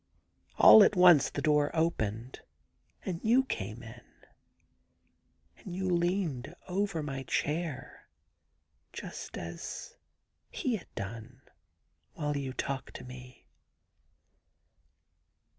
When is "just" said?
8.93-9.37